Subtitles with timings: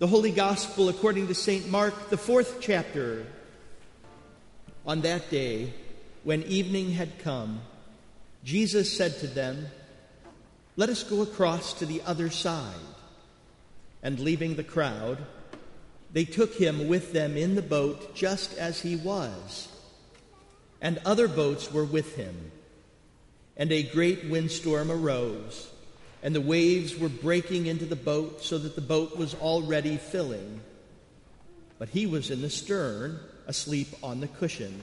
[0.00, 1.68] The Holy Gospel according to St.
[1.70, 3.24] Mark, the fourth chapter.
[4.84, 5.72] On that day,
[6.24, 7.60] when evening had come,
[8.42, 9.68] Jesus said to them,
[10.74, 12.74] Let us go across to the other side.
[14.02, 15.18] And leaving the crowd,
[16.12, 19.68] they took him with them in the boat just as he was.
[20.82, 22.50] And other boats were with him.
[23.56, 25.70] And a great windstorm arose
[26.24, 30.62] and the waves were breaking into the boat so that the boat was already filling.
[31.78, 34.80] But he was in the stern, asleep on the cushion.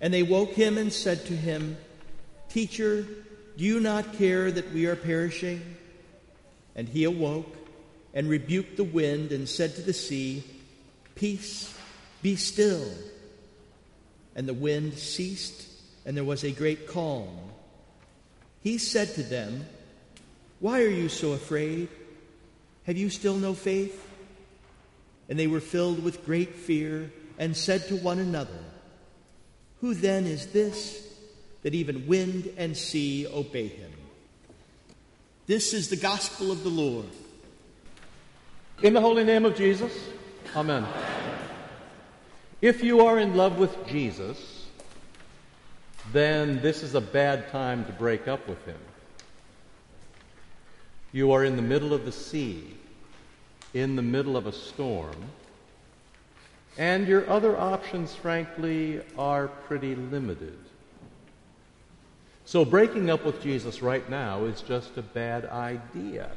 [0.00, 1.76] And they woke him and said to him,
[2.48, 5.60] Teacher, do you not care that we are perishing?
[6.76, 7.56] And he awoke
[8.14, 10.44] and rebuked the wind and said to the sea,
[11.16, 11.76] Peace,
[12.22, 12.88] be still.
[14.36, 15.66] And the wind ceased,
[16.06, 17.36] and there was a great calm.
[18.62, 19.66] He said to them,
[20.60, 21.88] why are you so afraid?
[22.84, 24.04] Have you still no faith?
[25.28, 28.58] And they were filled with great fear and said to one another,
[29.80, 31.06] Who then is this
[31.62, 33.92] that even wind and sea obey him?
[35.46, 37.06] This is the gospel of the Lord.
[38.82, 39.92] In the holy name of Jesus,
[40.56, 40.86] Amen.
[42.60, 44.66] If you are in love with Jesus,
[46.12, 48.78] then this is a bad time to break up with him.
[51.12, 52.74] You are in the middle of the sea,
[53.74, 55.16] in the middle of a storm,
[56.76, 60.58] and your other options, frankly, are pretty limited.
[62.44, 66.30] So breaking up with Jesus right now is just a bad idea.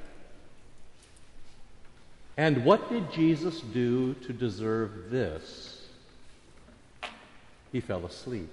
[2.37, 5.85] And what did Jesus do to deserve this?
[7.71, 8.49] He fell asleep.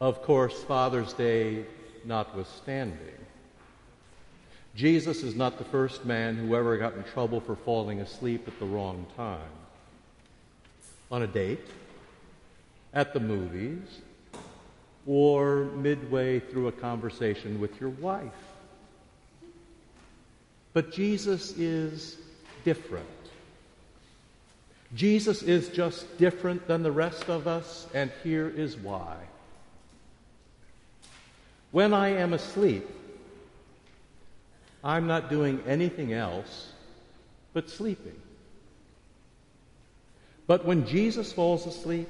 [0.00, 1.64] Of course, Father's Day
[2.08, 2.98] notwithstanding.
[4.74, 8.58] Jesus is not the first man who ever got in trouble for falling asleep at
[8.58, 9.40] the wrong time.
[11.10, 11.66] On a date,
[12.94, 14.00] at the movies,
[15.06, 18.32] or midway through a conversation with your wife.
[20.72, 22.16] But Jesus is
[22.64, 23.06] different.
[24.94, 29.16] Jesus is just different than the rest of us, and here is why.
[31.70, 32.86] When I am asleep,
[34.82, 36.72] I'm not doing anything else
[37.52, 38.20] but sleeping.
[40.46, 42.08] But when Jesus falls asleep,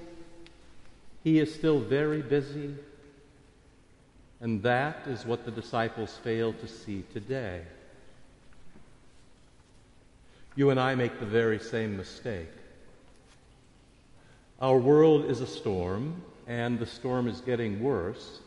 [1.24, 2.74] he is still very busy,
[4.40, 7.62] and that is what the disciples fail to see today.
[10.54, 12.50] You and I make the very same mistake.
[14.60, 18.40] Our world is a storm, and the storm is getting worse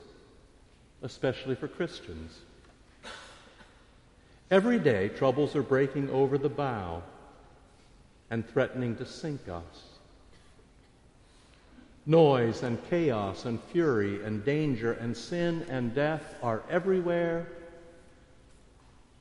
[1.01, 2.39] especially for Christians.
[4.49, 7.03] Every day, troubles are breaking over the bow
[8.29, 9.83] and threatening to sink us.
[12.05, 17.47] Noise and chaos and fury and danger and sin and death are everywhere,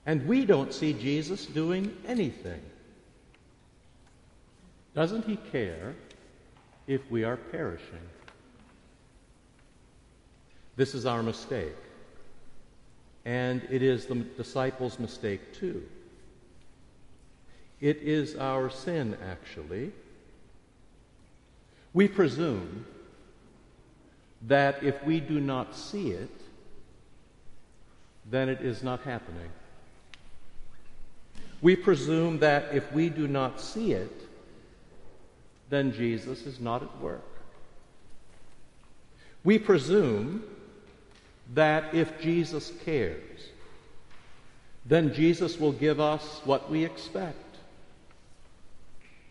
[0.07, 2.61] and we don't see Jesus doing anything.
[4.95, 5.95] Doesn't he care
[6.87, 8.01] if we are perishing?
[10.81, 11.77] This is our mistake.
[13.27, 15.83] And it is the disciples' mistake too.
[17.83, 19.93] It is our sin, actually.
[21.93, 22.87] We presume
[24.49, 26.41] that if we do not see it,
[28.31, 29.51] then it is not happening.
[31.61, 34.27] We presume that if we do not see it,
[35.69, 37.29] then Jesus is not at work.
[39.45, 40.43] We presume
[41.55, 43.49] that if Jesus cares,
[44.85, 47.57] then Jesus will give us what we expect,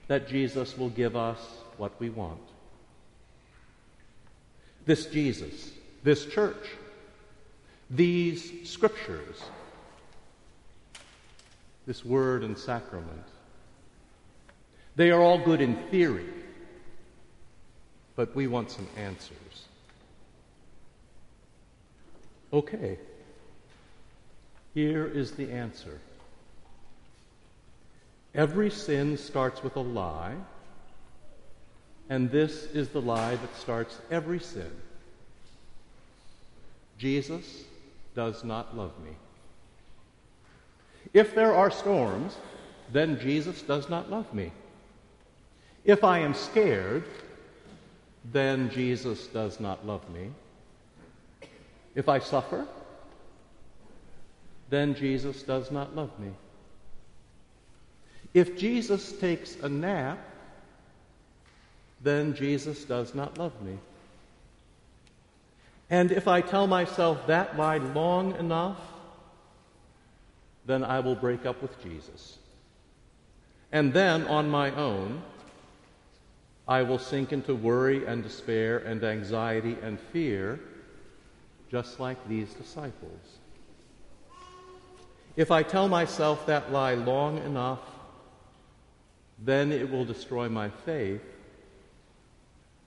[0.07, 1.39] that Jesus will give us
[1.77, 2.39] what we want.
[4.85, 5.71] This Jesus,
[6.03, 6.67] this church,
[7.89, 9.41] these scriptures,
[11.85, 13.23] this word and sacrament,
[14.95, 16.29] they are all good in theory,
[18.15, 19.48] but we want some answers.
[22.51, 22.97] Okay,
[24.73, 25.99] here is the answer.
[28.33, 30.35] Every sin starts with a lie,
[32.09, 34.71] and this is the lie that starts every sin.
[36.97, 37.63] Jesus
[38.15, 39.11] does not love me.
[41.13, 42.35] If there are storms,
[42.91, 44.51] then Jesus does not love me.
[45.85, 47.03] If I am scared,
[48.31, 50.31] then Jesus does not love me.
[51.99, 52.65] If I suffer,
[54.69, 56.31] then Jesus does not love me.
[58.33, 60.17] If Jesus takes a nap,
[62.01, 63.77] then Jesus does not love me.
[65.89, 68.79] And if I tell myself that lie long enough,
[70.65, 72.37] then I will break up with Jesus.
[73.73, 75.21] And then, on my own,
[76.65, 80.61] I will sink into worry and despair and anxiety and fear,
[81.69, 83.37] just like these disciples.
[85.35, 87.79] If I tell myself that lie long enough,
[89.37, 91.21] then it will destroy my faith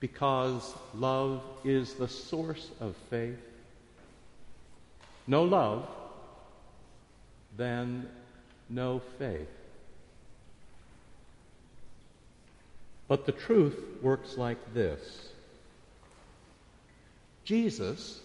[0.00, 3.38] because love is the source of faith.
[5.26, 5.88] No love,
[7.56, 8.08] then
[8.68, 9.48] no faith.
[13.06, 15.28] But the truth works like this
[17.44, 18.20] Jesus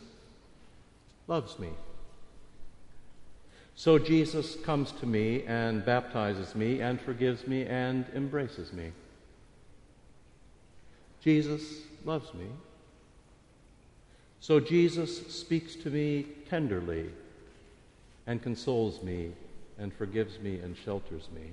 [1.28, 1.70] loves me.
[3.76, 8.92] So Jesus comes to me and baptizes me and forgives me and embraces me.
[11.22, 12.48] Jesus loves me.
[14.40, 17.10] So Jesus speaks to me tenderly
[18.26, 19.34] and consoles me
[19.78, 21.52] and forgives me and shelters me.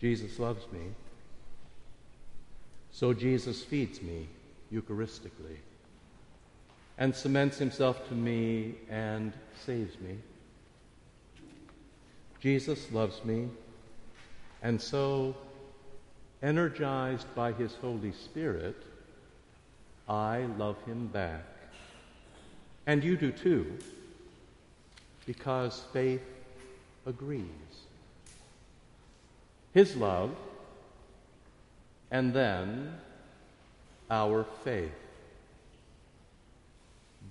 [0.00, 0.92] Jesus loves me.
[2.90, 4.28] So Jesus feeds me
[4.72, 5.58] Eucharistically
[7.02, 9.32] and cements himself to me and
[9.66, 10.16] saves me.
[12.38, 13.48] Jesus loves me,
[14.62, 15.34] and so
[16.44, 18.76] energized by his Holy Spirit,
[20.08, 21.44] I love him back.
[22.86, 23.76] And you do too,
[25.26, 26.22] because faith
[27.04, 27.74] agrees.
[29.74, 30.30] His love,
[32.12, 32.96] and then
[34.08, 35.01] our faith.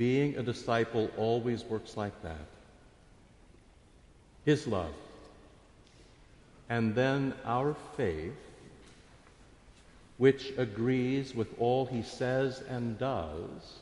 [0.02, 2.48] Being a disciple always works like that.
[4.46, 4.96] His love,
[6.68, 8.34] and then our faith
[10.18, 13.78] which agrees with all he says and does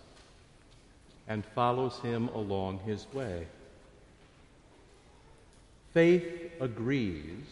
[1.30, 3.48] and follows him along his way.
[5.94, 7.45] Faith agrees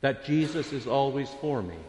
[0.00, 1.82] that Jesus is always for me,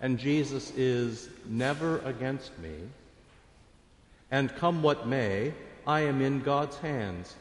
[0.00, 2.76] and Jesus is never against me,
[4.30, 5.52] and come what may,
[5.86, 7.34] I am in God's hands,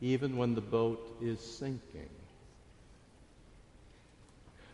[0.00, 2.08] even when the boat is sinking.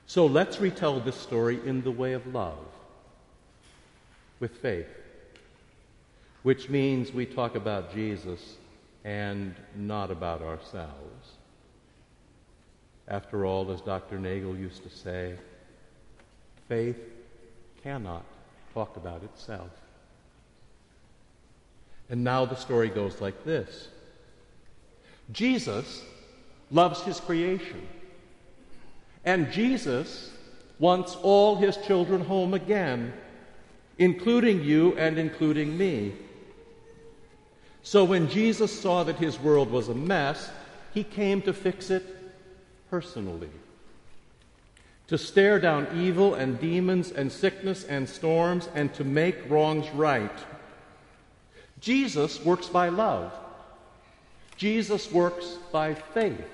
[0.06, 2.58] So let's retell this story in the way of love,
[4.38, 4.88] with faith,
[6.42, 8.56] which means we talk about Jesus
[9.04, 11.32] and not about ourselves.
[13.08, 14.18] After all, as Dr.
[14.18, 15.34] Nagel used to say,
[16.68, 16.98] faith
[17.82, 18.24] cannot
[18.72, 19.70] talk about itself.
[22.10, 23.88] And now the story goes like this
[25.32, 26.04] Jesus
[26.70, 27.86] loves his creation.
[29.24, 30.30] And Jesus
[30.78, 33.12] wants all his children home again,
[33.98, 36.14] including you and including me.
[37.82, 40.50] So when Jesus saw that his world was a mess,
[40.92, 42.04] he came to fix it
[42.88, 43.50] personally.
[45.08, 50.30] To stare down evil and demons and sickness and storms and to make wrongs right.
[51.80, 53.32] Jesus works by love.
[54.56, 56.44] Jesus works by faith.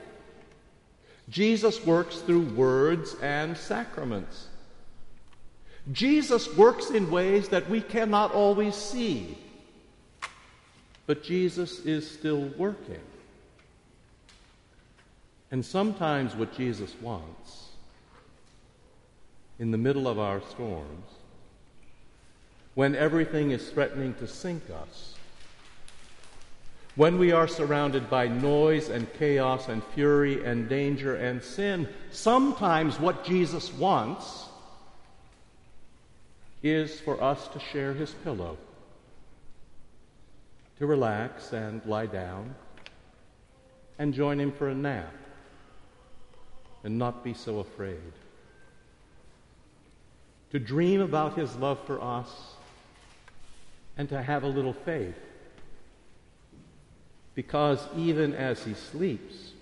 [1.29, 4.47] Jesus works through words and sacraments.
[5.93, 9.39] Jesus works in ways that we cannot always see,
[11.07, 13.01] but Jesus is still working.
[15.51, 17.69] And sometimes what Jesus wants
[19.59, 21.07] in the middle of our storms,
[22.75, 25.16] when everything is threatening to sink us,
[26.97, 32.99] when we are surrounded by noise and chaos and fury and danger and sin, sometimes
[32.99, 34.47] what Jesus wants
[36.63, 38.57] is for us to share his pillow,
[40.79, 42.55] to relax and lie down
[43.99, 45.13] and join him for a nap
[46.83, 48.13] and not be so afraid.
[50.53, 52.31] To dream about his love for us
[53.99, 55.26] and to have a little faith
[57.37, 59.53] because even as he sleeps,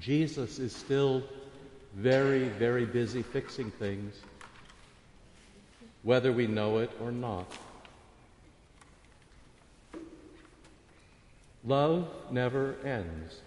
[0.00, 1.22] Jesus is still
[1.94, 4.14] very, very busy fixing things,
[6.02, 7.46] whether we know it or not.
[11.64, 13.40] Love never ends.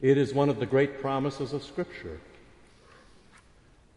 [0.00, 2.18] It is one of the great promises of Scripture.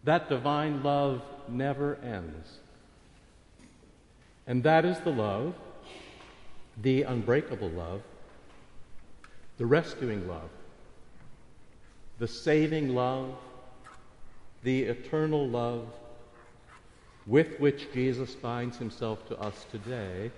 [0.03, 2.59] That divine love never ends.
[4.45, 5.55] And that is the love
[6.81, 8.01] the unbreakable love
[9.57, 10.49] the rescuing love,
[12.19, 13.35] the saving love,
[14.63, 15.87] the eternal love
[17.25, 20.31] with which Jesus binds himself to us today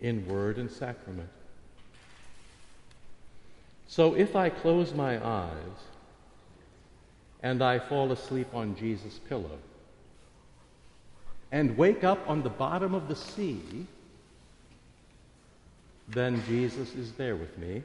[0.00, 1.28] in word and sacrament.
[3.86, 5.78] So if I close my eyes
[7.42, 9.58] and I fall asleep on Jesus' pillow
[11.52, 13.86] and wake up on the bottom of the sea,
[16.08, 17.82] then Jesus is there with me.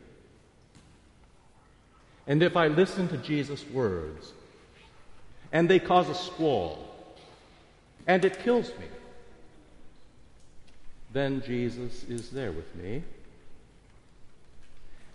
[2.28, 4.32] And if I listen to Jesus' words
[5.52, 6.88] and they cause a squall
[8.08, 8.86] and it kills me,
[11.14, 13.04] then Jesus is there with me.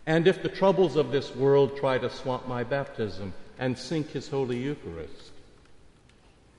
[0.06, 4.28] And if the troubles of this world try to swamp my baptism and sink his
[4.28, 5.32] Holy Eucharist,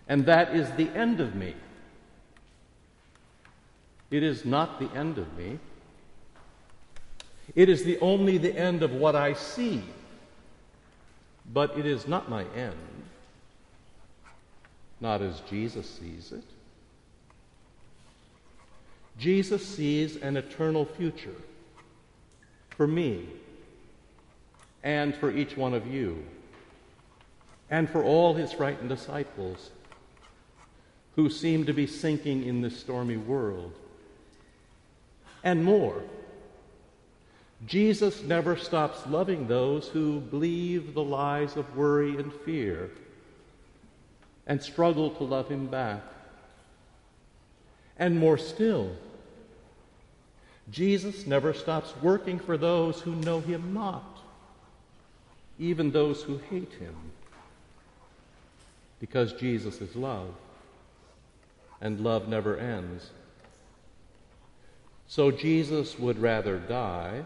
[0.09, 1.53] and that is the end of me,
[4.09, 5.59] it is not the end of me.
[7.55, 9.83] It is the only the end of what I see,
[11.53, 12.75] but it is not my end,
[14.99, 16.43] not as Jesus sees it.
[19.17, 21.35] Jesus sees an eternal future
[22.69, 23.27] for me
[24.83, 26.23] and for each one of you
[27.69, 29.71] and for all his frightened disciples
[31.15, 33.73] who seem to be sinking in this stormy world.
[35.43, 36.03] And more,
[37.65, 42.91] Jesus never stops loving those who believe the lies of worry and fear
[44.45, 46.01] and struggle to love him back.
[47.97, 48.95] And more still,
[50.71, 54.19] Jesus never stops working for those who know him not,
[55.57, 56.95] even those who hate him,
[58.99, 60.29] because Jesus is love,
[61.81, 63.09] and love never ends.
[65.07, 67.25] So Jesus would rather die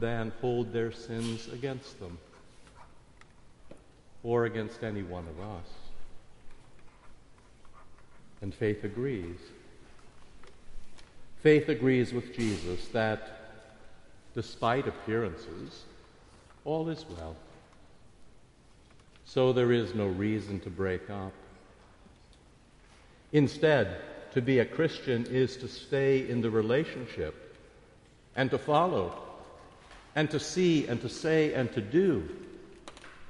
[0.00, 2.18] than hold their sins against them
[4.22, 5.66] or against any one of us.
[8.40, 9.38] And faith agrees.
[11.40, 13.38] Faith agrees with Jesus that
[14.34, 15.84] despite appearances,
[16.64, 17.36] all is well.
[19.24, 21.32] So there is no reason to break up.
[23.32, 24.00] Instead,
[24.32, 27.56] to be a Christian is to stay in the relationship
[28.36, 29.27] and to follow
[30.18, 32.28] and to see and to say and to do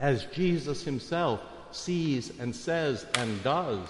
[0.01, 1.39] as Jesus himself
[1.71, 3.87] sees and says and does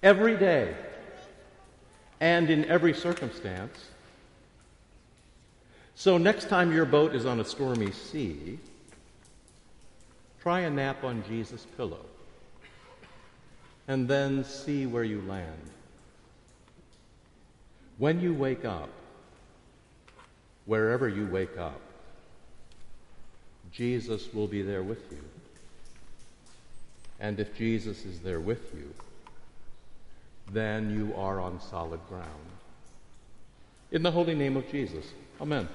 [0.00, 0.72] every day
[2.20, 3.76] and in every circumstance.
[5.96, 8.60] So, next time your boat is on a stormy sea,
[10.42, 12.06] try a nap on Jesus' pillow
[13.88, 15.70] and then see where you land.
[17.98, 18.90] When you wake up,
[20.70, 21.80] wherever you wake up,
[23.72, 25.24] Jesus will be there with you.
[27.18, 28.94] And if Jesus is there with you,
[30.52, 32.46] then you are on solid ground.
[33.90, 35.06] In the holy name of Jesus.
[35.40, 35.68] Amen.